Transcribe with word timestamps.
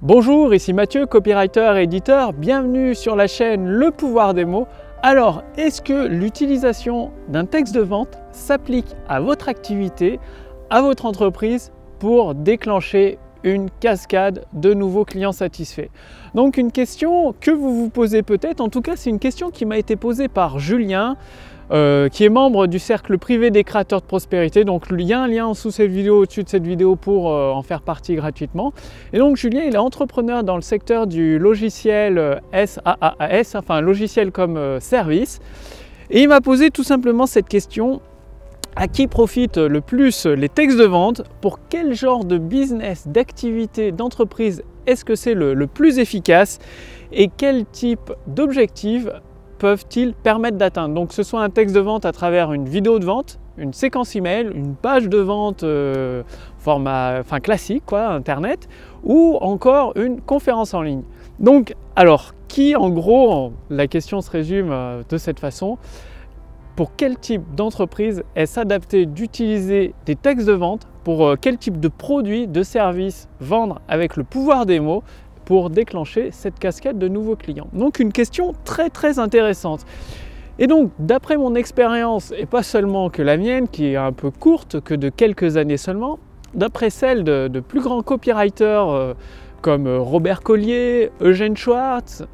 Bonjour, 0.00 0.54
ici 0.54 0.72
Mathieu, 0.72 1.06
copywriter 1.06 1.74
et 1.76 1.82
éditeur. 1.82 2.32
Bienvenue 2.32 2.94
sur 2.94 3.16
la 3.16 3.26
chaîne 3.26 3.66
Le 3.66 3.90
pouvoir 3.90 4.32
des 4.32 4.44
mots. 4.44 4.68
Alors, 5.02 5.42
est-ce 5.56 5.82
que 5.82 6.06
l'utilisation 6.06 7.10
d'un 7.26 7.46
texte 7.46 7.74
de 7.74 7.80
vente 7.80 8.16
s'applique 8.30 8.94
à 9.08 9.18
votre 9.18 9.48
activité, 9.48 10.20
à 10.70 10.82
votre 10.82 11.04
entreprise 11.04 11.72
pour 11.98 12.36
déclencher 12.36 13.18
une 13.42 13.70
cascade 13.80 14.44
de 14.52 14.72
nouveaux 14.72 15.04
clients 15.04 15.32
satisfaits? 15.32 15.88
Donc 16.32 16.58
une 16.58 16.70
question 16.70 17.34
que 17.40 17.50
vous 17.50 17.74
vous 17.74 17.90
posez 17.90 18.22
peut-être, 18.22 18.60
en 18.60 18.68
tout 18.68 18.82
cas 18.82 18.94
c'est 18.94 19.10
une 19.10 19.18
question 19.18 19.50
qui 19.50 19.64
m'a 19.64 19.78
été 19.78 19.96
posée 19.96 20.28
par 20.28 20.60
Julien 20.60 21.16
euh, 21.70 22.08
qui 22.08 22.24
est 22.24 22.28
membre 22.30 22.66
du 22.66 22.78
cercle 22.78 23.18
privé 23.18 23.50
des 23.50 23.62
créateurs 23.62 24.00
de 24.00 24.06
prospérité. 24.06 24.64
Donc 24.64 24.86
il 24.90 25.02
y 25.02 25.12
a 25.12 25.20
un 25.20 25.28
lien 25.28 25.52
sous 25.54 25.70
cette 25.70 25.90
vidéo, 25.90 26.22
au-dessus 26.22 26.42
de 26.42 26.48
cette 26.48 26.66
vidéo 26.66 26.96
pour 26.96 27.30
euh, 27.30 27.50
en 27.50 27.62
faire 27.62 27.82
partie 27.82 28.14
gratuitement. 28.14 28.72
Et 29.12 29.18
donc 29.18 29.36
Julien, 29.36 29.62
il 29.66 29.74
est 29.74 29.78
entrepreneur 29.78 30.44
dans 30.44 30.56
le 30.56 30.62
secteur 30.62 31.06
du 31.06 31.38
logiciel 31.38 32.40
SaaS, 32.52 33.54
enfin 33.54 33.80
logiciel 33.80 34.32
comme 34.32 34.56
euh, 34.56 34.80
service. 34.80 35.40
Et 36.10 36.22
il 36.22 36.28
m'a 36.28 36.40
posé 36.40 36.70
tout 36.70 36.84
simplement 36.84 37.26
cette 37.26 37.48
question. 37.48 38.00
À 38.76 38.86
qui 38.86 39.08
profitent 39.08 39.58
le 39.58 39.80
plus 39.80 40.24
les 40.24 40.48
textes 40.48 40.78
de 40.78 40.84
vente? 40.84 41.22
Pour 41.40 41.58
quel 41.68 41.94
genre 41.94 42.24
de 42.24 42.38
business, 42.38 43.08
d'activité, 43.08 43.90
d'entreprise 43.90 44.62
est-ce 44.86 45.04
que 45.04 45.16
c'est 45.16 45.34
le, 45.34 45.52
le 45.52 45.66
plus 45.66 45.98
efficace? 45.98 46.58
Et 47.12 47.28
quel 47.28 47.66
type 47.66 48.12
d'objectif 48.26 49.08
peuvent-ils 49.58 50.14
permettre 50.14 50.56
d'atteindre. 50.56 50.94
Donc, 50.94 51.12
ce 51.12 51.22
soit 51.22 51.42
un 51.42 51.50
texte 51.50 51.74
de 51.74 51.80
vente 51.80 52.04
à 52.04 52.12
travers 52.12 52.52
une 52.52 52.68
vidéo 52.68 52.98
de 52.98 53.04
vente, 53.04 53.38
une 53.56 53.72
séquence 53.72 54.14
email, 54.14 54.48
une 54.54 54.74
page 54.74 55.08
de 55.08 55.18
vente 55.18 55.64
euh, 55.64 56.22
format 56.58 57.22
classique, 57.42 57.82
quoi, 57.86 58.08
internet, 58.08 58.68
ou 59.04 59.36
encore 59.40 59.92
une 59.96 60.20
conférence 60.20 60.74
en 60.74 60.82
ligne. 60.82 61.02
Donc, 61.40 61.74
alors, 61.96 62.32
qui 62.48 62.76
en 62.76 62.90
gros, 62.90 63.52
la 63.70 63.86
question 63.86 64.20
se 64.20 64.30
résume 64.30 64.70
euh, 64.70 65.02
de 65.08 65.18
cette 65.18 65.40
façon, 65.40 65.78
pour 66.76 66.94
quel 66.96 67.18
type 67.18 67.42
d'entreprise 67.56 68.22
est-ce 68.36 68.60
adapté 68.60 69.04
d'utiliser 69.04 69.94
des 70.06 70.14
textes 70.14 70.46
de 70.46 70.52
vente? 70.52 70.86
Pour 71.02 71.26
euh, 71.26 71.36
quel 71.40 71.58
type 71.58 71.80
de 71.80 71.88
produits, 71.88 72.46
de 72.46 72.62
services 72.62 73.28
vendre 73.40 73.80
avec 73.88 74.16
le 74.16 74.22
pouvoir 74.22 74.64
des 74.64 74.78
mots? 74.78 75.02
Pour 75.48 75.70
déclencher 75.70 76.28
cette 76.30 76.58
cascade 76.58 76.98
de 76.98 77.08
nouveaux 77.08 77.34
clients 77.34 77.68
Donc 77.72 78.00
une 78.00 78.12
question 78.12 78.52
très 78.66 78.90
très 78.90 79.18
intéressante. 79.18 79.86
Et 80.58 80.66
donc, 80.66 80.90
d'après 80.98 81.38
mon 81.38 81.54
expérience, 81.54 82.34
et 82.36 82.44
pas 82.44 82.62
seulement 82.62 83.08
que 83.08 83.22
la 83.22 83.38
mienne, 83.38 83.66
qui 83.66 83.86
est 83.86 83.96
un 83.96 84.12
peu 84.12 84.30
courte, 84.30 84.78
que 84.82 84.92
de 84.92 85.08
quelques 85.08 85.56
années 85.56 85.78
seulement, 85.78 86.18
d'après 86.52 86.90
celle 86.90 87.24
de, 87.24 87.60
plus 87.66 87.80
grands 87.80 88.02
copywriters 88.02 88.90
euh, 88.90 89.14
comme 89.62 89.86
euh, 89.86 89.98
Robert 89.98 90.42
Collier, 90.42 91.10
Eugène 91.22 91.56
Schwartz, 91.56 92.24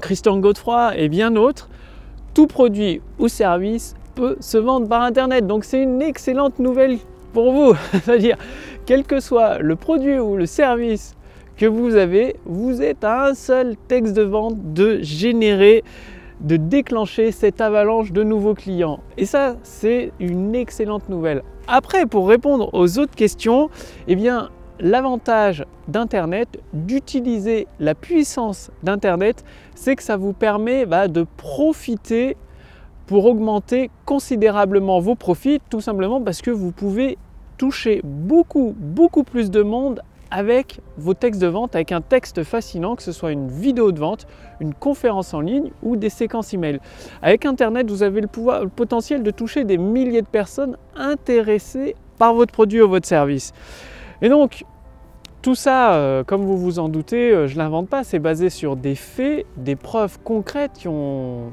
Christian 0.00 0.40
Godefroy 0.40 0.96
et 0.96 1.08
bien 1.08 1.30
d'autres, 1.30 1.68
tout 2.34 2.48
produit 2.48 3.00
ou 3.20 3.28
service 3.28 3.94
peut 4.16 4.36
se 4.40 4.58
vendre 4.58 4.88
par 4.88 5.02
Internet. 5.02 5.46
Donc 5.46 5.62
c'est 5.62 5.84
une 5.84 6.02
excellente 6.02 6.58
nouvelle 6.58 6.98
pour 7.32 7.52
vous. 7.52 7.76
C'est-à-dire, 7.92 8.38
quel 8.86 9.04
que 9.04 9.20
soit 9.20 9.60
le 9.60 9.76
produit 9.76 10.18
ou 10.18 10.36
le 10.36 10.46
service 10.46 11.14
que 11.56 11.66
vous 11.66 11.94
avez, 11.94 12.36
vous 12.44 12.82
êtes 12.82 13.04
à 13.04 13.26
un 13.26 13.34
seul 13.34 13.76
texte 13.88 14.14
de 14.14 14.22
vente 14.22 14.72
de 14.72 15.00
générer, 15.02 15.84
de 16.40 16.56
déclencher 16.56 17.30
cette 17.30 17.60
avalanche 17.60 18.12
de 18.12 18.22
nouveaux 18.22 18.54
clients. 18.54 19.00
Et 19.16 19.24
ça, 19.24 19.56
c'est 19.62 20.12
une 20.18 20.54
excellente 20.54 21.08
nouvelle. 21.08 21.42
Après, 21.68 22.06
pour 22.06 22.28
répondre 22.28 22.70
aux 22.72 22.98
autres 22.98 23.14
questions, 23.14 23.70
eh 24.08 24.16
bien, 24.16 24.50
l'avantage 24.80 25.64
d'Internet, 25.88 26.48
d'utiliser 26.72 27.66
la 27.78 27.94
puissance 27.94 28.70
d'Internet, 28.82 29.44
c'est 29.74 29.96
que 29.96 30.02
ça 30.02 30.16
vous 30.16 30.32
permet 30.32 30.86
bah, 30.86 31.08
de 31.08 31.24
profiter 31.36 32.36
pour 33.06 33.26
augmenter 33.26 33.90
considérablement 34.04 34.98
vos 34.98 35.14
profits, 35.14 35.60
tout 35.70 35.80
simplement 35.80 36.20
parce 36.20 36.42
que 36.42 36.50
vous 36.50 36.72
pouvez 36.72 37.18
toucher 37.58 38.00
beaucoup, 38.02 38.74
beaucoup 38.76 39.24
plus 39.24 39.50
de 39.50 39.62
monde 39.62 40.02
avec 40.34 40.80
vos 40.96 41.14
textes 41.14 41.40
de 41.40 41.46
vente, 41.46 41.76
avec 41.76 41.92
un 41.92 42.00
texte 42.00 42.42
fascinant, 42.42 42.96
que 42.96 43.04
ce 43.04 43.12
soit 43.12 43.30
une 43.30 43.46
vidéo 43.46 43.92
de 43.92 44.00
vente, 44.00 44.26
une 44.58 44.74
conférence 44.74 45.32
en 45.32 45.40
ligne 45.40 45.70
ou 45.80 45.94
des 45.94 46.10
séquences 46.10 46.52
email. 46.52 46.80
Avec 47.22 47.46
Internet, 47.46 47.88
vous 47.88 48.02
avez 48.02 48.20
le, 48.20 48.26
pouvoir, 48.26 48.64
le 48.64 48.68
potentiel 48.68 49.22
de 49.22 49.30
toucher 49.30 49.62
des 49.62 49.78
milliers 49.78 50.22
de 50.22 50.26
personnes 50.26 50.76
intéressées 50.96 51.94
par 52.18 52.34
votre 52.34 52.52
produit 52.52 52.82
ou 52.82 52.88
votre 52.88 53.06
service. 53.06 53.52
Et 54.22 54.28
donc, 54.28 54.64
tout 55.40 55.54
ça, 55.54 55.94
euh, 55.94 56.24
comme 56.24 56.42
vous 56.42 56.58
vous 56.58 56.80
en 56.80 56.88
doutez, 56.88 57.30
euh, 57.30 57.46
je 57.46 57.54
ne 57.54 57.58
l'invente 57.58 57.88
pas, 57.88 58.02
c'est 58.02 58.18
basé 58.18 58.50
sur 58.50 58.74
des 58.74 58.96
faits, 58.96 59.46
des 59.56 59.76
preuves 59.76 60.18
concrètes 60.24 60.72
qui 60.74 60.88
ont, 60.88 61.52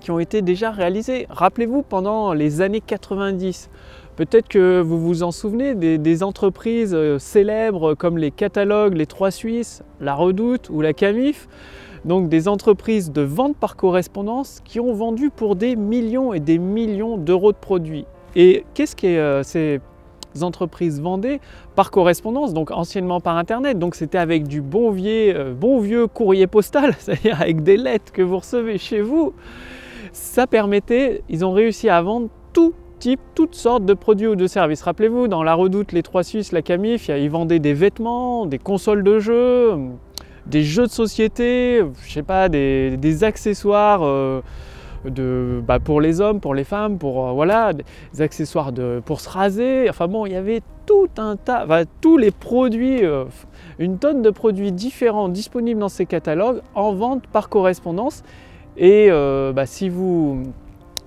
qui 0.00 0.12
ont 0.12 0.20
été 0.20 0.42
déjà 0.42 0.70
réalisées. 0.70 1.26
Rappelez-vous, 1.28 1.82
pendant 1.82 2.34
les 2.34 2.60
années 2.60 2.80
90, 2.80 3.68
Peut-être 4.16 4.48
que 4.48 4.80
vous 4.80 4.98
vous 4.98 5.22
en 5.22 5.30
souvenez 5.30 5.74
des, 5.74 6.22
entreprises 6.22 6.94
euh, 6.94 7.18
célèbres 7.18 7.94
comme 7.94 8.16
les 8.16 8.30
catalogues 8.30 8.94
Les 8.94 9.04
Trois 9.04 9.30
Suisses, 9.30 9.82
La 10.00 10.14
Redoute 10.14 10.70
ou 10.70 10.80
la 10.80 10.94
Camif, 10.94 11.48
donc 12.06 12.30
des 12.30 12.48
entreprises 12.48 13.12
de 13.12 13.20
vente 13.20 13.58
par 13.58 13.76
correspondance 13.76 14.62
qui 14.64 14.80
ont 14.80 14.94
vendu 14.94 15.28
pour 15.28 15.54
des 15.54 15.76
millions 15.76 16.32
et 16.32 16.40
des 16.40 16.56
millions 16.56 17.18
d'euros 17.18 17.52
de 17.52 17.58
produits. 17.58 18.06
Et 18.34 18.64
qu'est-ce 18.72 18.96
que 18.96 19.06
euh, 19.06 19.42
ces 19.42 19.80
entreprises 20.40 20.98
vendaient 20.98 21.40
par 21.74 21.90
correspondance, 21.90 22.54
donc 22.54 22.70
anciennement 22.70 23.20
par 23.20 23.36
Internet? 23.36 23.78
Donc 23.78 23.94
c'était 23.94 24.16
avec 24.16 24.48
du 24.48 24.62
bon 24.62 24.92
vieux, 24.92 25.36
euh, 25.36 25.52
bon 25.52 25.78
vieux 25.78 26.06
courrier 26.06 26.46
postal, 26.46 26.94
c'est-à-dire 26.98 27.38
avec 27.38 27.62
des 27.62 27.76
lettres 27.76 28.12
que 28.12 28.22
vous 28.22 28.38
recevez 28.38 28.78
chez 28.78 29.02
vous. 29.02 29.34
Ça 30.12 30.46
permettait, 30.46 31.22
ils 31.28 31.44
ont 31.44 31.52
réussi 31.52 31.90
à 31.90 32.00
vendre 32.00 32.28
tout 32.54 32.72
toutes 33.34 33.54
sortes 33.54 33.84
de 33.84 33.94
produits 33.94 34.26
ou 34.26 34.36
de 34.36 34.46
services. 34.46 34.82
Rappelez-vous, 34.82 35.28
dans 35.28 35.42
la 35.42 35.54
redoute, 35.54 35.92
les 35.92 36.02
Trois 36.02 36.22
Suisses, 36.22 36.52
la 36.52 36.62
Camif, 36.62 37.08
ils 37.08 37.30
vendaient 37.30 37.58
des 37.58 37.74
vêtements, 37.74 38.46
des 38.46 38.58
consoles 38.58 39.02
de 39.02 39.18
jeux, 39.18 39.74
des 40.46 40.62
jeux 40.62 40.86
de 40.86 40.90
société, 40.90 41.82
je 42.06 42.12
sais 42.12 42.22
pas, 42.22 42.48
des, 42.48 43.24
accessoires 43.24 44.00
euh, 44.02 44.40
de, 45.04 45.62
bah, 45.66 45.78
pour 45.78 46.00
les 46.00 46.20
hommes, 46.20 46.40
pour 46.40 46.54
les 46.54 46.64
femmes, 46.64 46.98
pour 46.98 47.26
euh, 47.26 47.32
voilà, 47.32 47.72
des 47.72 48.22
accessoires 48.22 48.72
de, 48.72 49.02
pour 49.04 49.20
se 49.20 49.28
raser. 49.28 49.88
Enfin 49.90 50.08
bon, 50.08 50.26
il 50.26 50.32
y 50.32 50.36
avait 50.36 50.62
tout 50.86 51.08
un 51.18 51.36
tas, 51.36 51.66
tous 52.00 52.16
les 52.16 52.30
produits, 52.30 53.04
euh, 53.04 53.24
une 53.78 53.98
tonne 53.98 54.22
de 54.22 54.30
produits 54.30 54.72
différents 54.72 55.28
disponibles 55.28 55.80
dans 55.80 55.88
ces 55.88 56.06
catalogues 56.06 56.60
en 56.74 56.94
vente 56.94 57.26
par 57.26 57.48
correspondance. 57.48 58.22
Et 58.78 59.08
bah, 59.08 59.64
si 59.64 59.88
vous 59.88 60.42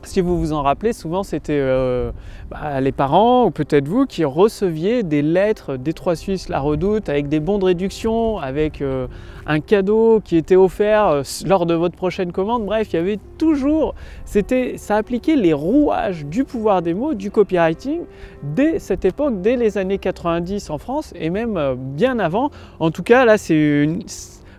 si 0.03 0.21
vous 0.21 0.39
vous 0.39 0.53
en 0.53 0.61
rappelez, 0.61 0.93
souvent 0.93 1.23
c'était 1.23 1.59
euh, 1.59 2.11
bah, 2.49 2.79
les 2.79 2.91
parents 2.91 3.45
ou 3.45 3.51
peut-être 3.51 3.87
vous 3.87 4.05
qui 4.05 4.23
receviez 4.23 5.03
des 5.03 5.21
lettres 5.21 5.77
des 5.77 5.93
Trois 5.93 6.15
Suisses, 6.15 6.49
la 6.49 6.59
Redoute, 6.59 7.09
avec 7.09 7.27
des 7.27 7.39
bons 7.39 7.57
de 7.57 7.65
réduction, 7.65 8.37
avec 8.37 8.81
euh, 8.81 9.07
un 9.45 9.59
cadeau 9.59 10.21
qui 10.23 10.37
était 10.37 10.55
offert 10.55 11.07
euh, 11.07 11.21
lors 11.45 11.65
de 11.65 11.73
votre 11.73 11.95
prochaine 11.95 12.31
commande. 12.31 12.65
Bref, 12.65 12.93
il 12.93 12.95
y 12.95 12.99
avait 12.99 13.19
toujours, 13.37 13.93
c'était, 14.25 14.77
ça 14.77 14.95
appliquait 14.95 15.35
les 15.35 15.53
rouages 15.53 16.25
du 16.25 16.45
pouvoir 16.45 16.81
des 16.81 16.93
mots, 16.93 17.13
du 17.13 17.29
copywriting, 17.29 18.01
dès 18.43 18.79
cette 18.79 19.05
époque, 19.05 19.41
dès 19.41 19.57
les 19.57 19.77
années 19.77 19.97
90 19.97 20.69
en 20.69 20.77
France 20.77 21.13
et 21.15 21.29
même 21.29 21.75
bien 21.77 22.19
avant. 22.19 22.51
En 22.79 22.91
tout 22.91 23.03
cas, 23.03 23.25
là, 23.25 23.37
c'est 23.37 23.87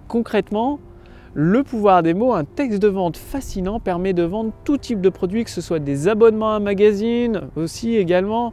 concrètement 0.07 0.81
le 1.35 1.63
pouvoir 1.63 2.03
des 2.03 2.15
mots, 2.15 2.33
un 2.33 2.45
texte 2.45 2.81
de 2.81 2.89
vente 2.89 3.17
fascinant, 3.17 3.81
permet 3.81 4.13
de 4.13 4.23
vendre 4.23 4.53
tout 4.65 4.79
type 4.79 5.01
de 5.01 5.09
produits, 5.09 5.45
que 5.45 5.51
ce 5.51 5.61
soit 5.61 5.79
des 5.79 6.09
abonnements 6.09 6.53
à 6.53 6.57
un 6.57 6.61
magazine 6.61 7.43
aussi 7.57 7.97
également. 7.97 8.53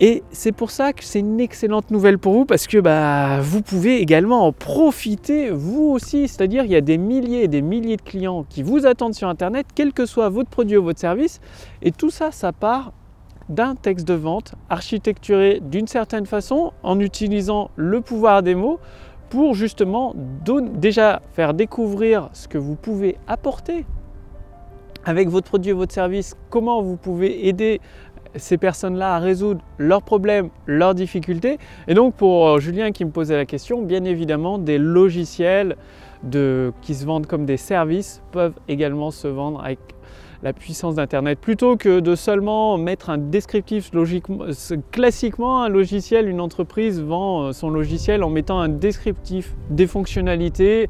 Et 0.00 0.22
c'est 0.32 0.52
pour 0.52 0.70
ça 0.70 0.92
que 0.92 1.04
c'est 1.04 1.20
une 1.20 1.38
excellente 1.38 1.90
nouvelle 1.90 2.18
pour 2.18 2.32
vous 2.32 2.44
parce 2.44 2.66
que 2.66 2.78
bah, 2.78 3.40
vous 3.40 3.62
pouvez 3.62 4.00
également 4.00 4.46
en 4.46 4.52
profiter 4.52 5.50
vous 5.50 5.90
aussi. 5.90 6.26
C'est-à-dire 6.26 6.64
il 6.64 6.72
y 6.72 6.76
a 6.76 6.80
des 6.80 6.98
milliers 6.98 7.44
et 7.44 7.48
des 7.48 7.62
milliers 7.62 7.96
de 7.96 8.02
clients 8.02 8.44
qui 8.48 8.62
vous 8.62 8.86
attendent 8.86 9.14
sur 9.14 9.28
Internet, 9.28 9.66
quel 9.74 9.92
que 9.92 10.06
soit 10.06 10.28
votre 10.28 10.50
produit 10.50 10.76
ou 10.76 10.82
votre 10.82 10.98
service. 10.98 11.40
Et 11.82 11.92
tout 11.92 12.10
ça, 12.10 12.32
ça 12.32 12.52
part 12.52 12.92
d'un 13.48 13.74
texte 13.74 14.08
de 14.08 14.14
vente 14.14 14.54
architecturé 14.70 15.60
d'une 15.62 15.86
certaine 15.86 16.26
façon 16.26 16.72
en 16.82 16.98
utilisant 16.98 17.70
le 17.76 18.00
pouvoir 18.00 18.42
des 18.42 18.54
mots 18.54 18.80
pour 19.32 19.54
justement 19.54 20.14
déjà 20.74 21.22
faire 21.32 21.54
découvrir 21.54 22.28
ce 22.34 22.48
que 22.48 22.58
vous 22.58 22.74
pouvez 22.74 23.16
apporter 23.26 23.86
avec 25.06 25.30
votre 25.30 25.48
produit 25.48 25.70
et 25.70 25.72
votre 25.72 25.94
service, 25.94 26.36
comment 26.50 26.82
vous 26.82 26.98
pouvez 26.98 27.48
aider 27.48 27.80
ces 28.36 28.58
personnes-là 28.58 29.14
à 29.14 29.18
résoudre 29.18 29.62
leurs 29.78 30.02
problèmes, 30.02 30.50
leurs 30.66 30.94
difficultés. 30.94 31.56
Et 31.88 31.94
donc 31.94 32.14
pour 32.14 32.46
euh, 32.46 32.58
Julien 32.58 32.92
qui 32.92 33.06
me 33.06 33.10
posait 33.10 33.36
la 33.36 33.46
question, 33.46 33.80
bien 33.80 34.04
évidemment, 34.04 34.58
des 34.58 34.76
logiciels 34.76 35.76
qui 36.82 36.94
se 36.94 37.06
vendent 37.06 37.26
comme 37.26 37.46
des 37.46 37.56
services 37.56 38.22
peuvent 38.32 38.60
également 38.68 39.10
se 39.10 39.28
vendre 39.28 39.64
avec 39.64 39.78
la 40.42 40.52
puissance 40.52 40.96
d'Internet. 40.96 41.38
Plutôt 41.38 41.76
que 41.76 42.00
de 42.00 42.14
seulement 42.14 42.76
mettre 42.76 43.10
un 43.10 43.18
descriptif 43.18 43.92
logiquement, 43.92 44.46
classiquement, 44.90 45.62
un 45.62 45.68
logiciel, 45.68 46.28
une 46.28 46.40
entreprise 46.40 47.00
vend 47.00 47.42
euh, 47.42 47.52
son 47.52 47.70
logiciel 47.70 48.24
en 48.24 48.30
mettant 48.30 48.58
un 48.58 48.68
descriptif 48.68 49.54
des 49.70 49.86
fonctionnalités, 49.86 50.88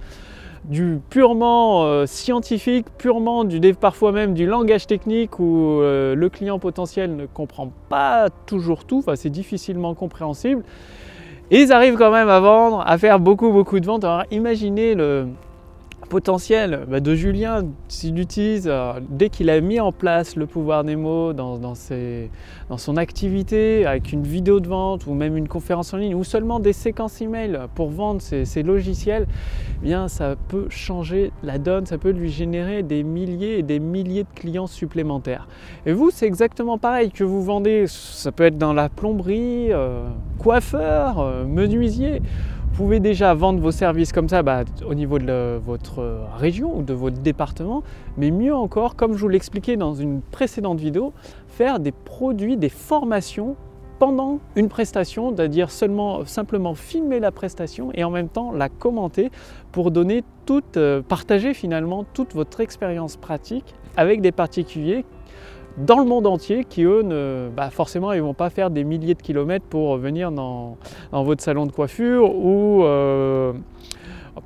du 0.64 1.00
purement 1.10 1.84
euh, 1.84 2.06
scientifique, 2.06 2.86
purement 2.96 3.44
du 3.44 3.60
parfois 3.74 4.12
même 4.12 4.32
du 4.32 4.46
langage 4.46 4.86
technique 4.86 5.38
où 5.38 5.80
euh, 5.80 6.14
le 6.14 6.28
client 6.28 6.58
potentiel 6.58 7.16
ne 7.16 7.26
comprend 7.26 7.72
pas 7.88 8.28
toujours 8.46 8.84
tout, 8.84 8.98
enfin 8.98 9.16
c'est 9.16 9.30
difficilement 9.30 9.94
compréhensible. 9.94 10.62
Et 11.50 11.60
ils 11.60 11.72
arrivent 11.72 11.96
quand 11.96 12.12
même 12.12 12.28
à 12.28 12.40
vendre, 12.40 12.82
à 12.86 12.96
faire 12.96 13.18
beaucoup 13.18 13.50
beaucoup 13.50 13.80
de 13.80 13.86
ventes. 13.86 14.04
Alors 14.04 14.22
imaginez 14.30 14.94
le, 14.94 15.26
potentiel 16.12 16.80
bah, 16.90 17.00
de 17.00 17.14
Julien, 17.14 17.64
s'il 17.88 18.18
utilise, 18.18 18.68
euh, 18.70 19.00
dès 19.08 19.30
qu'il 19.30 19.48
a 19.48 19.58
mis 19.62 19.80
en 19.80 19.92
place 19.92 20.36
le 20.36 20.44
pouvoir 20.44 20.84
des 20.84 20.94
mots 20.94 21.32
dans, 21.32 21.56
dans, 21.56 21.74
son 21.74 22.96
activité, 22.98 23.86
avec 23.86 24.12
une 24.12 24.22
vidéo 24.22 24.60
de 24.60 24.68
vente 24.68 25.06
ou 25.06 25.14
même 25.14 25.38
une 25.38 25.48
conférence 25.48 25.94
en 25.94 25.96
ligne, 25.96 26.14
ou 26.14 26.22
seulement 26.22 26.60
des 26.60 26.74
séquences 26.74 27.22
email 27.22 27.58
pour 27.74 27.88
vendre 27.88 28.20
ses, 28.20 28.62
logiciels, 28.62 29.26
eh 29.82 29.86
bien 29.86 30.06
ça 30.06 30.36
peut 30.48 30.66
changer 30.68 31.32
la 31.42 31.56
donne, 31.56 31.86
ça 31.86 31.96
peut 31.96 32.10
lui 32.10 32.28
générer 32.28 32.82
des 32.82 33.04
milliers 33.04 33.60
et 33.60 33.62
des 33.62 33.78
milliers 33.78 34.24
de 34.24 34.38
clients 34.38 34.66
supplémentaires. 34.66 35.48
Et 35.86 35.94
vous, 35.94 36.10
c'est 36.10 36.26
exactement 36.26 36.76
pareil 36.76 37.10
que 37.10 37.24
vous 37.24 37.42
vendez, 37.42 37.86
ça 37.86 38.32
peut 38.32 38.44
être 38.44 38.58
dans 38.58 38.74
la 38.74 38.90
plomberie, 38.90 39.72
euh, 39.72 40.04
coiffeur, 40.38 41.20
euh, 41.20 41.46
menuisier 41.46 42.20
pouvez 42.72 43.00
déjà 43.00 43.34
vendre 43.34 43.60
vos 43.60 43.70
services 43.70 44.12
comme 44.12 44.28
ça 44.28 44.42
bah, 44.42 44.64
au 44.86 44.94
niveau 44.94 45.18
de 45.18 45.58
votre 45.62 46.26
région 46.38 46.78
ou 46.78 46.82
de 46.82 46.94
votre 46.94 47.18
département, 47.18 47.82
mais 48.16 48.30
mieux 48.30 48.54
encore, 48.54 48.96
comme 48.96 49.14
je 49.14 49.20
vous 49.20 49.28
l'expliquais 49.28 49.76
dans 49.76 49.94
une 49.94 50.22
précédente 50.22 50.80
vidéo, 50.80 51.12
faire 51.48 51.80
des 51.80 51.92
produits, 51.92 52.56
des 52.56 52.70
formations 52.70 53.56
pendant 53.98 54.40
une 54.56 54.68
prestation, 54.68 55.32
c'est-à-dire 55.34 55.70
seulement 55.70 56.24
simplement 56.24 56.74
filmer 56.74 57.20
la 57.20 57.30
prestation 57.30 57.90
et 57.94 58.02
en 58.02 58.10
même 58.10 58.28
temps 58.28 58.50
la 58.50 58.68
commenter 58.68 59.30
pour 59.70 59.90
donner 59.90 60.24
toute, 60.46 60.76
euh, 60.76 61.02
partager 61.02 61.54
finalement 61.54 62.04
toute 62.12 62.34
votre 62.34 62.60
expérience 62.60 63.16
pratique 63.16 63.74
avec 63.96 64.20
des 64.20 64.32
particuliers 64.32 65.04
dans 65.76 65.98
le 65.98 66.04
monde 66.04 66.26
entier 66.26 66.64
qui 66.64 66.82
eux 66.82 67.02
ne, 67.02 67.48
bah 67.54 67.70
forcément 67.70 68.12
ils 68.12 68.22
vont 68.22 68.34
pas 68.34 68.50
faire 68.50 68.70
des 68.70 68.84
milliers 68.84 69.14
de 69.14 69.22
kilomètres 69.22 69.64
pour 69.66 69.96
venir 69.96 70.30
dans, 70.30 70.76
votre 71.12 71.42
salon 71.42 71.66
de 71.66 71.72
coiffure 71.72 72.34
ou 72.34 72.84
euh, 72.84 73.52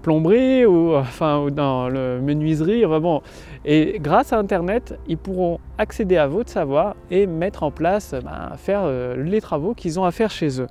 plomberie 0.02 0.66
ou 0.66 0.94
enfin 0.94 1.48
dans 1.50 1.88
le 1.88 2.20
menuiserie. 2.20 2.84
bon. 2.84 3.22
Et 3.64 3.98
grâce 4.00 4.32
à 4.32 4.38
internet, 4.38 4.98
ils 5.08 5.18
pourront 5.18 5.58
accéder 5.78 6.16
à 6.16 6.26
votre 6.26 6.50
savoir 6.50 6.94
et 7.10 7.26
mettre 7.26 7.62
en 7.62 7.70
place, 7.70 8.14
bah, 8.24 8.52
faire 8.56 8.82
euh, 8.84 9.16
les 9.16 9.40
travaux 9.40 9.74
qu'ils 9.74 9.98
ont 9.98 10.04
à 10.04 10.12
faire 10.12 10.30
chez 10.30 10.60
eux. 10.60 10.68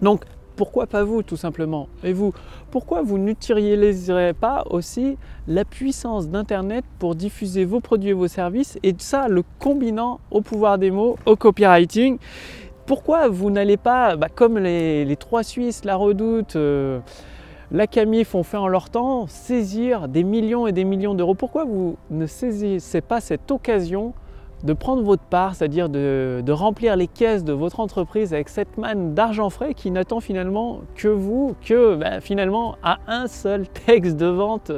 Donc 0.00 0.24
pourquoi 0.56 0.86
pas 0.86 1.04
vous 1.04 1.22
tout 1.22 1.36
simplement 1.36 1.88
Et 2.02 2.12
vous, 2.12 2.32
pourquoi 2.70 3.02
vous 3.02 3.18
n'utiliseriez 3.18 4.32
pas 4.32 4.64
aussi 4.70 5.18
la 5.46 5.64
puissance 5.64 6.28
d'Internet 6.28 6.84
pour 6.98 7.14
diffuser 7.14 7.64
vos 7.64 7.80
produits 7.80 8.10
et 8.10 8.14
vos 8.14 8.28
services 8.28 8.78
et 8.82 8.94
ça 8.98 9.28
le 9.28 9.42
combinant 9.58 10.18
au 10.30 10.40
pouvoir 10.40 10.78
des 10.78 10.90
mots, 10.90 11.16
au 11.26 11.36
copywriting? 11.36 12.18
Pourquoi 12.86 13.28
vous 13.28 13.50
n'allez 13.50 13.76
pas, 13.76 14.16
bah, 14.16 14.28
comme 14.34 14.58
les, 14.58 15.16
trois 15.18 15.42
Suisses, 15.42 15.84
la 15.84 15.96
Redoute, 15.96 16.56
euh, 16.56 17.00
la 17.72 17.86
Camif 17.86 18.34
ont 18.34 18.44
fait 18.44 18.56
en 18.56 18.68
leur 18.68 18.90
temps, 18.90 19.26
saisir 19.26 20.08
des 20.08 20.22
millions 20.22 20.66
et 20.66 20.72
des 20.72 20.84
millions 20.84 21.14
d'euros? 21.14 21.34
Pourquoi 21.34 21.64
vous 21.64 21.96
ne 22.10 22.26
saisissez 22.26 23.00
pas 23.00 23.20
cette 23.20 23.50
occasion 23.50 24.14
de 24.64 24.72
prendre 24.72 25.02
votre 25.02 25.22
part, 25.22 25.54
c'est-à-dire 25.54 25.88
de, 25.88 26.42
remplir 26.48 26.96
les 26.96 27.06
caisses 27.06 27.44
de 27.44 27.52
votre 27.52 27.80
entreprise 27.80 28.32
avec 28.32 28.48
cette 28.48 28.78
manne 28.78 29.14
d'argent 29.14 29.50
frais 29.50 29.74
qui 29.74 29.90
n'attend 29.90 30.20
finalement 30.20 30.80
que 30.94 31.08
vous, 31.08 31.54
que 31.64 31.96
ben, 31.96 32.20
finalement 32.20 32.76
à 32.82 32.98
un 33.06 33.26
seul 33.26 33.68
texte 33.68 34.16
de 34.16 34.26
vente. 34.26 34.72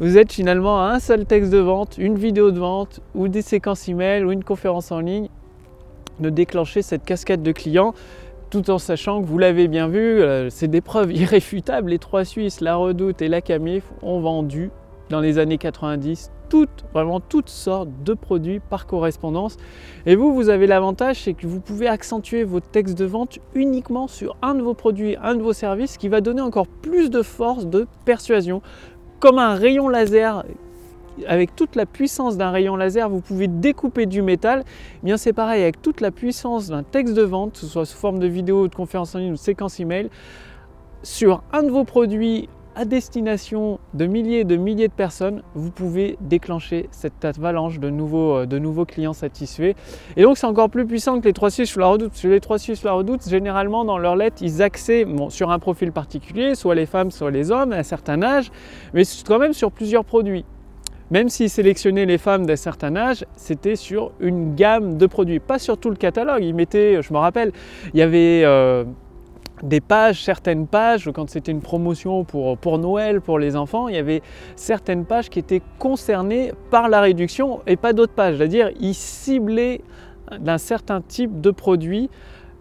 Vous 0.00 0.18
êtes 0.18 0.32
finalement 0.32 0.80
à 0.82 0.90
un 0.90 0.98
seul 0.98 1.24
texte 1.24 1.52
de 1.52 1.58
vente, 1.58 1.96
une 1.98 2.16
vidéo 2.16 2.50
de 2.50 2.58
vente 2.58 3.00
ou 3.14 3.28
des 3.28 3.42
séquences 3.42 3.88
email 3.88 4.24
ou 4.24 4.32
une 4.32 4.44
conférence 4.44 4.90
en 4.90 5.00
ligne 5.00 5.28
de 6.18 6.30
déclencher 6.30 6.82
cette 6.82 7.04
cascade 7.04 7.42
de 7.42 7.52
clients 7.52 7.94
tout 8.50 8.70
en 8.70 8.78
sachant 8.78 9.20
que 9.20 9.26
vous 9.26 9.36
l'avez 9.36 9.68
bien 9.68 9.88
vu, 9.88 10.00
euh, 10.00 10.48
c'est 10.48 10.68
des 10.68 10.80
preuves 10.80 11.12
irréfutables. 11.16 11.90
Les 11.90 11.98
trois 11.98 12.24
Suisses, 12.24 12.60
la 12.60 12.76
Redoute 12.76 13.20
et 13.22 13.28
la 13.28 13.42
Camif 13.42 13.84
ont 14.02 14.20
vendu 14.20 14.70
dans 15.10 15.20
les 15.20 15.38
années 15.38 15.58
90 15.58 16.30
toutes, 16.48 16.84
vraiment 16.92 17.20
toutes 17.20 17.48
sortes 17.48 17.88
de 18.04 18.14
produits 18.14 18.60
par 18.60 18.86
correspondance. 18.86 19.56
Et 20.06 20.16
vous, 20.16 20.34
vous 20.34 20.48
avez 20.48 20.66
l'avantage, 20.66 21.22
c'est 21.24 21.34
que 21.34 21.46
vous 21.46 21.60
pouvez 21.60 21.88
accentuer 21.88 22.44
votre 22.44 22.68
texte 22.68 22.98
de 22.98 23.04
vente 23.04 23.38
uniquement 23.54 24.08
sur 24.08 24.36
un 24.42 24.54
de 24.54 24.62
vos 24.62 24.74
produits, 24.74 25.16
un 25.22 25.34
de 25.34 25.42
vos 25.42 25.52
services, 25.52 25.96
qui 25.98 26.08
va 26.08 26.20
donner 26.20 26.40
encore 26.40 26.66
plus 26.66 27.10
de 27.10 27.22
force 27.22 27.66
de 27.66 27.86
persuasion. 28.04 28.62
Comme 29.20 29.38
un 29.38 29.54
rayon 29.54 29.88
laser 29.88 30.44
avec 31.26 31.56
toute 31.56 31.74
la 31.74 31.86
puissance 31.86 32.36
d'un 32.36 32.50
rayon 32.50 32.76
laser, 32.76 33.08
vous 33.08 33.20
pouvez 33.20 33.48
découper 33.48 34.06
du 34.06 34.22
métal. 34.22 34.64
Eh 35.02 35.06
bien, 35.06 35.16
c'est 35.16 35.32
pareil 35.32 35.62
avec 35.62 35.82
toute 35.82 36.00
la 36.00 36.10
puissance 36.10 36.68
d'un 36.68 36.82
texte 36.82 37.14
de 37.14 37.22
vente, 37.22 37.52
que 37.52 37.58
ce 37.58 37.66
soit 37.66 37.86
sous 37.86 37.96
forme 37.96 38.18
de 38.18 38.26
vidéo, 38.26 38.68
de 38.68 38.74
conférence 38.74 39.14
en 39.14 39.18
ligne 39.18 39.30
ou 39.30 39.34
de 39.34 39.38
séquence 39.38 39.80
email, 39.80 40.10
sur 41.02 41.42
un 41.52 41.62
de 41.62 41.70
vos 41.70 41.84
produits 41.84 42.48
à 42.78 42.84
destination 42.84 43.80
de 43.92 44.06
milliers 44.06 44.40
et 44.40 44.44
de 44.44 44.54
milliers 44.54 44.86
de 44.86 44.92
personnes, 44.92 45.42
vous 45.56 45.72
pouvez 45.72 46.16
déclencher 46.20 46.88
cette 46.92 47.24
avalanche 47.24 47.80
de 47.80 47.90
nouveaux, 47.90 48.36
euh, 48.36 48.46
de 48.46 48.56
nouveaux 48.60 48.84
clients 48.84 49.12
satisfaits. 49.12 49.72
Et 50.16 50.22
donc 50.22 50.38
c'est 50.38 50.46
encore 50.46 50.70
plus 50.70 50.86
puissant 50.86 51.18
que 51.18 51.24
les 51.24 51.32
3 51.32 51.50
Suisses 51.50 51.70
sur 51.70 51.80
la 51.80 51.88
redoute. 51.88 52.22
Les 52.22 52.38
3 52.38 52.60
Suisses 52.60 52.78
sur 52.78 52.88
la 52.88 52.94
redoute, 52.94 53.28
généralement 53.28 53.84
dans 53.84 53.98
leur 53.98 54.14
lettre, 54.14 54.36
ils 54.42 54.62
axaient 54.62 55.04
sur 55.28 55.50
un 55.50 55.58
profil 55.58 55.90
particulier, 55.90 56.54
soit 56.54 56.76
les 56.76 56.86
femmes, 56.86 57.10
soit 57.10 57.32
les 57.32 57.50
hommes 57.50 57.72
à 57.72 57.78
un 57.78 57.82
certain 57.82 58.22
âge, 58.22 58.52
mais 58.94 59.02
quand 59.26 59.40
même 59.40 59.54
sur 59.54 59.72
plusieurs 59.72 60.04
produits. 60.04 60.44
Même 61.10 61.30
s'ils 61.30 61.50
sélectionnaient 61.50 62.06
les 62.06 62.18
femmes 62.18 62.46
d'un 62.46 62.54
certain 62.54 62.94
âge, 62.94 63.24
c'était 63.34 63.74
sur 63.74 64.12
une 64.20 64.54
gamme 64.54 64.98
de 64.98 65.06
produits, 65.06 65.40
pas 65.40 65.58
sur 65.58 65.78
tout 65.78 65.90
le 65.90 65.96
catalogue. 65.96 66.44
Ils 66.44 66.54
mettaient, 66.54 67.02
je 67.02 67.12
me 67.12 67.18
rappelle, 67.18 67.50
il 67.92 67.98
y 67.98 68.02
avait... 68.02 68.42
Euh, 68.44 68.84
des 69.62 69.80
pages, 69.80 70.22
certaines 70.22 70.66
pages, 70.66 71.10
quand 71.14 71.30
c'était 71.30 71.52
une 71.52 71.60
promotion 71.60 72.24
pour, 72.24 72.78
Noël, 72.78 73.20
pour 73.20 73.38
les 73.38 73.56
enfants, 73.56 73.88
il 73.88 73.94
y 73.94 73.98
avait 73.98 74.22
certaines 74.56 75.04
pages 75.04 75.30
qui 75.30 75.38
étaient 75.38 75.62
concernées 75.78 76.52
par 76.70 76.88
la 76.88 77.00
réduction 77.00 77.60
et 77.66 77.76
pas 77.76 77.92
d'autres 77.92 78.12
pages. 78.12 78.36
C'est-à-dire, 78.36 78.70
ils 78.80 78.94
ciblaient 78.94 79.80
d'un 80.38 80.58
certain 80.58 81.00
type 81.00 81.40
de 81.40 81.50
produit 81.50 82.10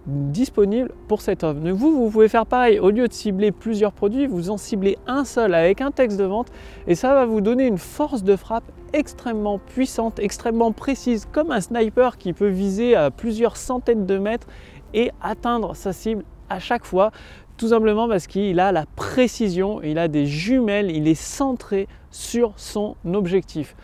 disponible 0.08 0.92
pour 1.10 1.22
cette 1.22 1.44
offre. 1.44 1.60
Vous, 1.60 1.92
vous 1.92 2.10
pouvez 2.10 2.30
faire 2.30 2.46
pareil. 2.46 2.80
Au 2.80 2.90
lieu 2.90 3.08
de 3.08 3.14
cibler 3.14 3.52
plusieurs 3.52 3.92
produits, 3.92 4.26
vous 4.26 4.50
en 4.50 4.58
ciblez 4.58 4.98
un 5.06 5.26
seul 5.26 5.54
avec 5.54 5.81
un 5.81 5.92
texte 5.92 6.18
de 6.18 6.24
vente 6.24 6.48
et 6.88 6.95
ça 6.95 7.14
va 7.14 7.26
vous 7.26 7.42
donner 7.42 7.68
une 7.68 7.78
force 7.78 8.24
de 8.24 8.38
frappe 8.38 8.64
extrêmement 8.94 9.60
puissante, 9.60 10.19
extrêmement 10.19 10.71
précise, 10.71 11.28
comme 11.30 11.52
un 11.52 11.60
sniper 11.60 12.18
qui 12.18 12.31
peut 12.31 12.48
viser 12.48 12.95
à 12.95 13.12
plusieurs 13.12 13.57
centaines 13.57 14.06
de 14.06 14.18
mètres 14.18 14.48
et 14.94 15.12
atteindre 15.21 15.76
sa 15.76 15.92
cible 15.92 16.24
à 16.49 16.59
chaque 16.59 16.85
fois, 16.85 17.11
tout 17.57 17.69
simplement 17.69 18.07
parce 18.07 18.27
qu'il 18.27 18.59
a 18.59 18.71
la 18.71 18.85
précision, 18.95 19.81
il 19.83 19.97
a 19.97 20.07
des 20.07 20.25
jumelles, 20.25 20.92
il 20.92 21.07
est 21.07 21.16
centré 21.16 21.87
sur 22.11 22.54
son 22.56 22.95
objectif. 23.13 23.75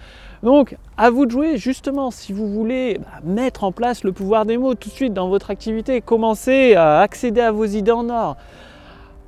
Donc, 0.43 0.75
à 0.97 1.09
vous 1.09 1.25
de 1.25 1.31
jouer 1.31 1.57
justement 1.57 2.11
si 2.11 2.33
vous 2.33 2.47
voulez 2.47 2.99
bah, 2.99 3.21
mettre 3.23 3.63
en 3.63 3.71
place 3.71 4.03
le 4.03 4.11
pouvoir 4.11 4.45
des 4.45 4.57
mots 4.57 4.75
tout 4.75 4.89
de 4.89 4.93
suite 4.93 5.13
dans 5.13 5.29
votre 5.29 5.49
activité, 5.49 6.01
commencer 6.01 6.75
à 6.75 6.99
accéder 6.99 7.41
à 7.41 7.51
vos 7.51 7.65
idées 7.65 7.91
en 7.91 8.09
or, 8.09 8.35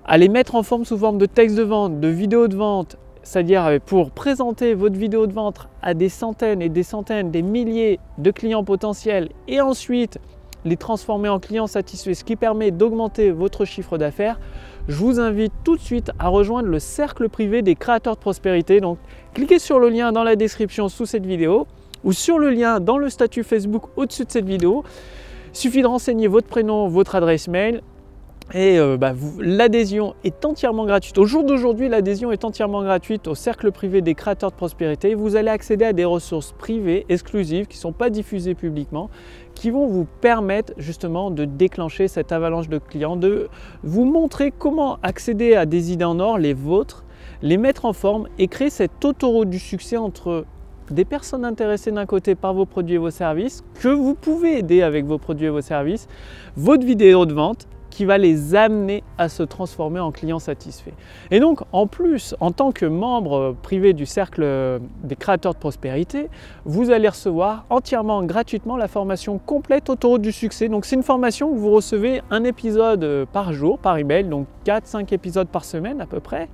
à 0.06 0.18
les 0.18 0.28
mettre 0.28 0.56
en 0.56 0.64
forme 0.64 0.84
sous 0.84 0.98
forme 0.98 1.18
de 1.18 1.26
texte 1.26 1.56
de 1.56 1.64
vente, 1.64 2.02
de 2.02 2.10
vidéo 2.10 2.48
de 2.50 2.56
vente, 2.58 2.98
c'est-à-dire 3.24 3.66
euh, 3.66 3.78
pour 3.84 4.12
présenter 4.12 4.74
votre 4.74 4.98
vidéo 4.98 5.26
de 5.26 5.34
vente 5.34 5.68
à 5.82 5.94
des 5.94 6.10
centaines 6.10 6.62
et 6.62 6.70
des 6.70 6.84
centaines, 6.84 7.32
des 7.32 7.42
milliers 7.42 8.00
de 8.18 8.32
clients 8.32 8.64
potentiels 8.64 9.30
et 9.48 9.62
ensuite 9.62 10.20
les 10.66 10.78
transformer 10.78 11.30
en 11.30 11.40
clients 11.40 11.68
satisfaits, 11.68 12.14
ce 12.14 12.24
qui 12.24 12.36
permet 12.36 12.72
d'augmenter 12.72 13.32
votre 13.32 13.66
chiffre 13.66 13.98
d'affaires, 13.98 14.40
je 14.88 14.96
vous 14.96 15.20
invite 15.20 15.54
tout 15.64 15.78
de 15.78 15.82
suite 15.82 16.12
à 16.20 16.28
rejoindre 16.28 16.68
le 16.68 16.80
cercle 16.80 17.30
privé 17.30 17.62
des 17.62 17.76
créateurs 17.76 18.16
de 18.16 18.22
prospérité. 18.22 18.82
Donc, 18.82 18.98
cliquez 19.34 19.60
sur 19.60 19.80
le 19.80 19.90
lien 19.90 20.12
dans 20.12 20.24
la 20.24 20.36
description 20.36 20.90
sous 20.90 21.06
cette 21.06 21.26
vidéo 21.26 21.68
ou 22.04 22.12
sur 22.12 22.38
le 22.38 22.50
lien 22.50 22.80
dans 22.80 22.98
le 22.98 23.10
statut 23.10 23.44
Facebook 23.44 23.84
au-dessus 23.96 24.26
de 24.26 24.32
cette 24.32 24.46
vidéo. 24.46 24.84
Il 25.54 25.58
suffit 25.58 25.82
de 25.82 25.88
renseigner 25.88 26.28
votre 26.28 26.48
prénom, 26.48 26.88
votre 26.88 27.16
adresse 27.16 27.48
mail 27.48 27.82
et 28.54 28.78
euh, 28.78 28.96
bah, 28.98 29.14
l'adhésion 29.40 30.14
est 30.24 30.46
entièrement 30.46 30.86
gratuite. 30.86 31.18
Au 31.18 31.26
jour 31.26 31.44
d'aujourd'hui, 31.44 31.90
l'adhésion 31.90 32.32
est 32.32 32.46
entièrement 32.46 32.84
gratuite 32.84 33.28
au 33.28 33.34
cercle 33.34 33.72
privé 33.72 34.02
des 34.02 34.14
créateurs 34.14 34.52
de 34.52 34.56
prospérité. 34.56 35.16
Vous 35.16 35.36
allez 35.36 35.50
accéder 35.50 35.86
à 35.86 35.94
des 35.94 36.06
ressources 36.06 36.52
privées 36.52 37.06
exclusives 37.10 37.66
qui 37.66 37.78
ne 37.78 37.82
sont 37.82 37.92
pas 37.92 38.12
diffusées 38.12 38.54
publiquement, 38.54 39.10
qui 39.56 39.72
vont 39.72 39.88
vous 39.88 40.06
permettre 40.22 40.74
justement 40.78 41.32
de 41.32 41.46
déclencher 41.46 42.08
cette 42.08 42.32
avalanche 42.32 42.70
de 42.70 42.78
clients, 42.78 43.16
de 43.16 43.50
vous 43.84 44.06
montrer 44.06 44.52
comment 44.52 45.00
accéder 45.02 45.56
à 45.56 45.66
des 45.66 45.92
idées 45.92 46.06
en 46.06 46.20
or, 46.20 46.38
les 46.38 46.54
vôtres, 46.54 47.04
les 47.42 47.58
mettre 47.58 47.86
en 47.86 47.94
forme 47.94 48.28
et 48.38 48.48
créer 48.48 48.70
cette 48.70 49.04
autoroute 49.04 49.50
du 49.50 49.60
succès 49.60 49.98
entre 49.98 50.46
des 50.92 51.04
personnes 51.04 51.46
intéressées 51.46 51.92
d'un 51.92 52.06
côté 52.06 52.36
par 52.36 52.54
vos 52.54 52.68
produits 52.68 52.96
et 52.96 53.00
vos 53.00 53.10
services, 53.10 53.64
que 53.82 53.88
vous 53.88 54.14
pouvez 54.14 54.60
aider 54.60 54.84
avec 54.84 55.06
vos 55.06 55.18
produits 55.18 55.48
et 55.48 55.50
vos 55.50 55.62
services, 55.62 56.08
votre 56.56 56.86
vidéo 56.86 57.26
de 57.26 57.34
vente 57.34 57.68
qui 57.96 58.04
va 58.04 58.18
les 58.18 58.56
amener 58.56 59.04
à 59.18 59.30
se 59.30 59.42
transformer 59.42 60.02
en 60.02 60.12
clients 60.12 60.40
satisfaits. 60.40 60.92
Et 61.32 61.40
donc, 61.40 61.62
en 61.72 61.88
plus, 61.88 62.36
en 62.42 62.52
tant 62.52 62.74
que 62.74 62.86
membre 62.86 63.56
privé 63.62 63.94
du 63.94 64.06
cercle 64.06 64.82
des 65.06 65.16
créateurs 65.16 65.54
de 65.54 65.60
prospérité, 65.60 66.28
vous 66.66 66.92
allez 66.92 67.08
recevoir 67.08 67.64
entièrement 67.70 68.22
gratuitement 68.24 68.76
la 68.76 68.90
formation 68.90 69.38
complète 69.38 69.90
autour 69.90 70.20
du 70.20 70.34
succès. 70.34 70.68
Donc, 70.68 70.84
c'est 70.84 70.98
une 70.98 71.04
formation 71.04 71.50
que 71.50 71.58
vous 71.58 71.72
recevez 71.72 72.22
un 72.32 72.44
épisode 72.44 73.26
par 73.32 73.54
jour, 73.54 73.80
par 73.80 73.98
email, 73.98 74.26
donc 74.26 74.48
4-5 74.66 75.14
épisodes 75.14 75.48
par 75.48 75.64
semaine 75.64 76.02
à 76.02 76.06
peu 76.06 76.20
près 76.20 76.50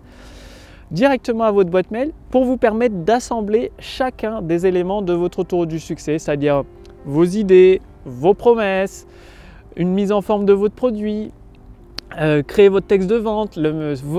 directement 0.91 1.45
à 1.45 1.51
votre 1.51 1.71
boîte 1.71 1.89
mail 1.89 2.12
pour 2.29 2.43
vous 2.43 2.57
permettre 2.57 2.98
d'assembler 2.98 3.71
chacun 3.79 4.43
des 4.43 4.67
éléments 4.67 5.01
de 5.01 5.13
votre 5.13 5.39
autour 5.39 5.65
du 5.65 5.79
succès, 5.79 6.19
c'est-à-dire 6.19 6.65
vos 7.05 7.24
idées, 7.24 7.81
vos 8.05 8.33
promesses, 8.36 9.07
une 9.75 9.90
mise 9.90 10.12
en 10.12 10.22
forme 10.22 10.46
de 10.46 10.54
votre 10.54 10.75
produit, 10.75 11.32
euh, 12.20 12.44
créer 12.44 12.68
votre 12.68 12.88
texte 12.88 13.10
de 13.10 13.16
vente, 13.16 13.58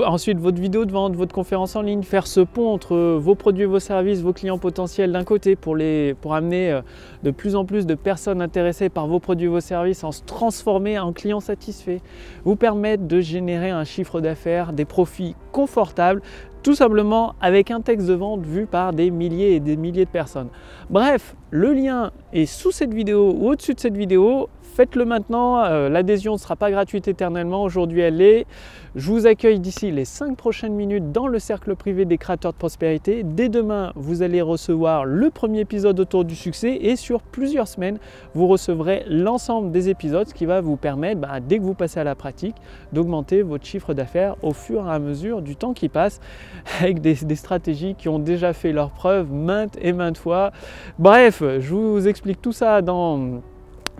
ensuite 0.06 0.38
votre 0.38 0.58
vidéo 0.58 0.86
de 0.86 0.92
vente, 0.92 1.14
votre 1.14 1.34
conférence 1.34 1.76
en 1.76 1.82
ligne, 1.82 2.02
faire 2.02 2.26
ce 2.26 2.40
pont 2.40 2.72
entre 2.72 2.96
vos 3.18 3.34
produits, 3.34 3.66
vos 3.66 3.80
services, 3.80 4.22
vos 4.22 4.32
clients 4.32 4.56
potentiels 4.56 5.12
d'un 5.12 5.24
côté 5.24 5.56
pour, 5.56 5.76
les, 5.76 6.14
pour 6.14 6.34
amener 6.34 6.72
euh, 6.72 6.80
de 7.22 7.30
plus 7.30 7.54
en 7.54 7.66
plus 7.66 7.84
de 7.84 7.94
personnes 7.94 8.40
intéressées 8.40 8.88
par 8.88 9.06
vos 9.06 9.20
produits, 9.20 9.46
vos 9.46 9.60
services, 9.60 10.04
en 10.04 10.12
se 10.12 10.22
transformer 10.22 10.98
en 10.98 11.12
clients 11.12 11.40
satisfaits, 11.40 11.98
vous 12.44 12.56
permettre 12.56 13.06
de 13.06 13.20
générer 13.20 13.68
un 13.68 13.84
chiffre 13.84 14.22
d'affaires, 14.22 14.72
des 14.72 14.86
profits 14.86 15.36
confortables, 15.52 16.22
tout 16.62 16.74
simplement 16.74 17.34
avec 17.42 17.70
un 17.70 17.80
texte 17.82 18.06
de 18.06 18.14
vente 18.14 18.46
vu 18.46 18.66
par 18.66 18.94
des 18.94 19.10
milliers 19.10 19.54
et 19.54 19.60
des 19.60 19.76
milliers 19.76 20.06
de 20.06 20.10
personnes. 20.10 20.48
Bref, 20.88 21.34
le 21.50 21.74
lien 21.74 22.12
est 22.32 22.46
sous 22.46 22.70
cette 22.70 22.94
vidéo 22.94 23.34
ou 23.36 23.50
au-dessus 23.50 23.74
de 23.74 23.80
cette 23.80 23.96
vidéo 23.96 24.48
faites-le 24.72 25.04
maintenant. 25.04 25.62
Euh, 25.64 25.88
l'adhésion 25.88 26.32
ne 26.32 26.38
sera 26.38 26.56
pas 26.56 26.70
gratuite 26.70 27.06
éternellement. 27.08 27.62
Aujourd'hui, 27.62 28.00
elle 28.00 28.20
est. 28.20 28.46
Je 28.94 29.10
vous 29.10 29.26
accueille 29.26 29.58
d'ici 29.58 29.90
les 29.90 30.04
5 30.04 30.36
prochaines 30.36 30.74
minutes 30.74 31.12
dans 31.12 31.26
le 31.26 31.38
cercle 31.38 31.74
privé 31.76 32.04
des 32.04 32.18
créateurs 32.18 32.52
de 32.52 32.58
prospérité. 32.58 33.22
Dès 33.22 33.48
demain, 33.48 33.92
vous 33.94 34.22
allez 34.22 34.42
recevoir 34.42 35.04
le 35.04 35.30
premier 35.30 35.60
épisode 35.60 35.98
autour 36.00 36.24
du 36.24 36.34
succès 36.34 36.78
et 36.80 36.96
sur 36.96 37.22
plusieurs 37.22 37.68
semaines, 37.68 37.98
vous 38.34 38.46
recevrez 38.46 39.04
l'ensemble 39.08 39.70
des 39.70 39.88
épisodes, 39.88 40.28
ce 40.28 40.34
qui 40.34 40.44
va 40.44 40.60
vous 40.60 40.76
permettre, 40.76 41.20
bah, 41.20 41.40
dès 41.40 41.58
que 41.58 41.62
vous 41.62 41.74
passez 41.74 42.00
à 42.00 42.04
la 42.04 42.14
pratique, 42.14 42.56
d'augmenter 42.92 43.42
votre 43.42 43.64
chiffre 43.64 43.94
d'affaires 43.94 44.36
au 44.42 44.52
fur 44.52 44.86
et 44.86 44.90
à 44.90 44.98
mesure 44.98 45.40
du 45.40 45.56
temps 45.56 45.72
qui 45.72 45.88
passe 45.88 46.20
avec 46.80 47.00
des, 47.00 47.14
des 47.14 47.36
stratégies 47.36 47.94
qui 47.94 48.08
ont 48.08 48.18
déjà 48.18 48.52
fait 48.52 48.72
leurs 48.72 48.90
preuves 48.90 49.32
maintes 49.32 49.78
et 49.80 49.92
maintes 49.92 50.18
fois. 50.18 50.52
Bref, 50.98 51.42
je 51.42 51.74
vous 51.74 52.08
explique 52.08 52.42
tout 52.42 52.52
ça 52.52 52.82
dans 52.82 53.40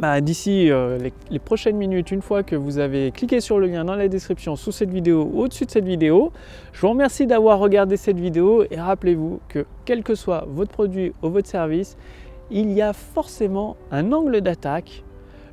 bah, 0.03 0.21
d'ici 0.21 0.69
euh, 0.69 0.99
les, 1.31 1.39
prochaines 1.39 1.77
minutes, 1.77 2.11
une 2.11 2.23
fois 2.23 2.43
que 2.43 2.57
vous 2.57 2.79
avez 2.79 3.13
cliqué 3.13 3.41
sur 3.41 3.61
le 3.61 3.69
lien 3.69 3.85
dans 3.85 3.95
la 3.95 4.09
description 4.09 4.57
sous 4.57 4.73
cette 4.73 4.91
vidéo 4.91 5.31
ou 5.33 5.43
au-dessus 5.43 5.65
de 5.65 5.71
cette 5.71 5.85
vidéo, 5.85 6.33
je 6.73 6.81
vous 6.81 6.89
remercie 6.89 7.29
d'avoir 7.29 7.61
regardé 7.61 7.97
cette 7.97 8.19
vidéo 8.19 8.65
et 8.69 8.81
rappelez-vous 8.81 9.39
que 9.49 9.65
quel 9.85 10.03
que 10.03 10.17
soit 10.17 10.45
votre 10.49 10.73
produit 10.73 11.13
ou 11.23 11.29
votre 11.29 11.47
service, 11.47 11.97
il 12.51 12.73
y 12.73 12.83
a 12.83 12.93
forcément 12.93 13.77
un 13.93 14.11
angle 14.11 14.41
d'attaque, 14.41 15.05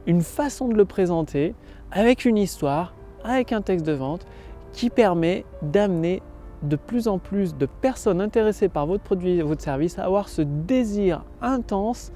une 0.08 0.22
façon 0.22 0.68
de 0.68 0.74
le 0.74 0.86
présenter 0.86 1.54
avec 1.92 2.26
une 2.26 2.40
histoire, 2.40 2.96
avec 3.24 3.52
un 3.54 3.62
texte 3.62 3.86
de 3.86 3.94
vente 3.94 4.26
qui 4.74 4.90
permet 4.90 5.46
d'amener 5.62 6.24
de 6.64 6.76
plus 6.76 7.08
en 7.08 7.20
plus 7.20 7.56
de 7.56 7.68
personnes 7.68 8.20
intéressées 8.20 8.68
par 8.68 8.88
votre 8.88 9.04
produit 9.04 9.38
et 9.38 9.44
votre 9.44 9.62
service 9.62 10.00
à 10.00 10.06
avoir 10.06 10.28
ce 10.28 10.42
désir 10.42 11.24
intense 11.40 12.12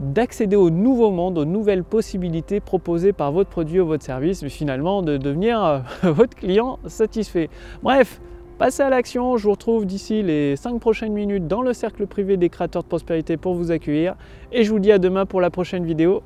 d'accéder 0.00 0.56
au 0.56 0.70
nouveau 0.70 1.10
monde, 1.10 1.38
aux 1.38 1.44
nouvelles 1.44 1.84
possibilités 1.84 2.58
proposées 2.58 3.12
par 3.12 3.32
votre 3.32 3.50
produit 3.50 3.80
ou 3.80 3.86
votre 3.86 4.04
service, 4.04 4.42
mais 4.42 4.48
finalement 4.48 5.02
de 5.02 5.16
devenir 5.18 5.62
euh, 5.62 5.78
votre 6.10 6.34
client 6.34 6.78
satisfait. 6.86 7.50
Bref, 7.82 8.20
passez 8.58 8.82
à 8.82 8.90
l'action, 8.90 9.36
je 9.36 9.44
vous 9.44 9.52
retrouve 9.52 9.86
d'ici 9.86 10.22
les 10.22 10.56
5 10.56 10.80
prochaines 10.80 11.12
minutes 11.12 11.46
dans 11.46 11.62
le 11.62 11.74
cercle 11.74 12.06
privé 12.06 12.36
des 12.36 12.48
créateurs 12.48 12.82
de 12.82 12.88
prospérité 12.88 13.36
pour 13.36 13.54
vous 13.54 13.70
accueillir 13.70 14.16
et 14.50 14.64
je 14.64 14.70
vous 14.70 14.80
dis 14.80 14.90
à 14.90 14.98
demain 14.98 15.26
pour 15.26 15.40
la 15.40 15.50
prochaine 15.50 15.84
vidéo. 15.84 16.22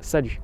Salut 0.00 0.40